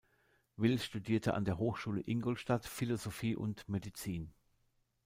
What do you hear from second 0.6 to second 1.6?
studierte an der